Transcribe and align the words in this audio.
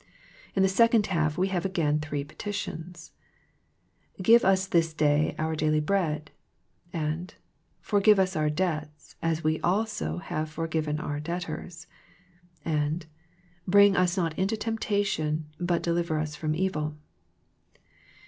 In 0.55 0.63
the 0.63 0.67
second 0.67 1.05
half 1.05 1.37
we 1.37 1.49
have 1.49 1.63
again 1.63 1.99
three 1.99 2.23
peti 2.23 2.51
tions— 2.51 3.11
Give 4.23 4.41
ns 4.43 4.67
thi3 4.69 4.97
day 4.97 5.35
our 5.37 5.55
daily 5.55 5.79
bread. 5.79 6.31
And 6.91 7.35
Forgive 7.81 8.17
us 8.17 8.35
our 8.35 8.49
debts, 8.49 9.15
as 9.21 9.43
we 9.43 9.59
also 9.61 10.17
have 10.17 10.49
forgiven 10.49 10.99
our 10.99 11.19
debtors. 11.19 11.85
And 12.65 13.05
Bring 13.67 13.95
us 13.95 14.17
not 14.17 14.35
into 14.39 14.57
temptation, 14.57 15.45
but 15.59 15.83
deliver 15.83 16.17
us 16.17 16.35
from 16.35 16.55
evil. 16.55 16.97